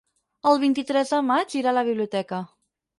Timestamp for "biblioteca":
1.93-2.45